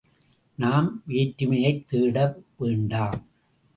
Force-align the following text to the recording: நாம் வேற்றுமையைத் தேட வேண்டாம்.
நாம் 0.55 1.03
வேற்றுமையைத் 1.07 1.87
தேட 1.87 2.39
வேண்டாம். 2.57 3.27